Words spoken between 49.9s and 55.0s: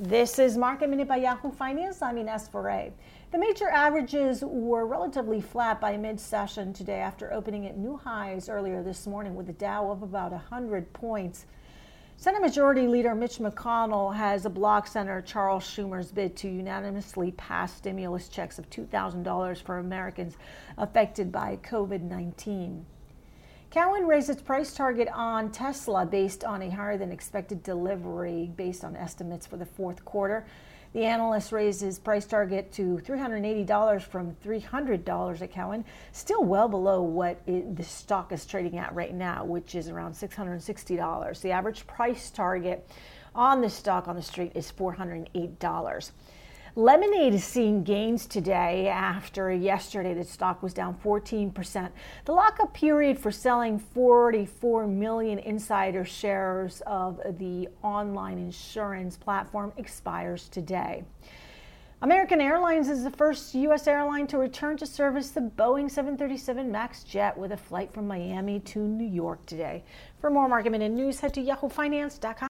the stock was down 14%. The lockup period for selling 44